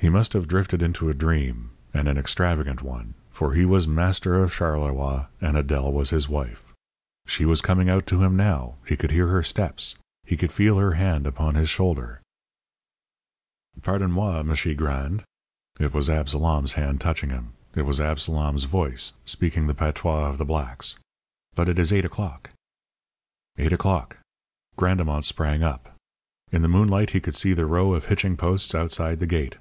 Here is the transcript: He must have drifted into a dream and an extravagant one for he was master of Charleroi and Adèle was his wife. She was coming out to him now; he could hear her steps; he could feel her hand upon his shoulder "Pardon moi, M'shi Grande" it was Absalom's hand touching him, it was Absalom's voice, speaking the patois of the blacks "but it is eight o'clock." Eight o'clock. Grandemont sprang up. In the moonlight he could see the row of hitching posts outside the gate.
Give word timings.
He 0.00 0.08
must 0.08 0.32
have 0.34 0.46
drifted 0.46 0.80
into 0.80 1.08
a 1.08 1.12
dream 1.12 1.70
and 1.92 2.06
an 2.06 2.16
extravagant 2.16 2.82
one 2.82 3.14
for 3.32 3.54
he 3.54 3.64
was 3.64 3.88
master 3.88 4.40
of 4.44 4.52
Charleroi 4.52 5.26
and 5.40 5.56
Adèle 5.56 5.90
was 5.90 6.10
his 6.10 6.28
wife. 6.28 6.72
She 7.26 7.44
was 7.44 7.60
coming 7.60 7.90
out 7.90 8.06
to 8.06 8.22
him 8.22 8.36
now; 8.36 8.76
he 8.86 8.96
could 8.96 9.10
hear 9.10 9.26
her 9.26 9.42
steps; 9.42 9.96
he 10.22 10.36
could 10.36 10.52
feel 10.52 10.78
her 10.78 10.92
hand 10.92 11.26
upon 11.26 11.56
his 11.56 11.68
shoulder 11.68 12.20
"Pardon 13.82 14.12
moi, 14.12 14.44
M'shi 14.44 14.72
Grande" 14.76 15.24
it 15.80 15.92
was 15.92 16.08
Absalom's 16.08 16.74
hand 16.74 17.00
touching 17.00 17.30
him, 17.30 17.54
it 17.74 17.82
was 17.82 18.00
Absalom's 18.00 18.64
voice, 18.64 19.14
speaking 19.24 19.66
the 19.66 19.74
patois 19.74 20.28
of 20.28 20.38
the 20.38 20.44
blacks 20.44 20.94
"but 21.56 21.68
it 21.68 21.76
is 21.76 21.92
eight 21.92 22.04
o'clock." 22.04 22.50
Eight 23.58 23.72
o'clock. 23.72 24.18
Grandemont 24.76 25.24
sprang 25.24 25.64
up. 25.64 25.92
In 26.52 26.62
the 26.62 26.68
moonlight 26.68 27.10
he 27.10 27.20
could 27.20 27.34
see 27.34 27.52
the 27.52 27.66
row 27.66 27.94
of 27.94 28.04
hitching 28.06 28.36
posts 28.36 28.76
outside 28.76 29.18
the 29.18 29.26
gate. 29.26 29.58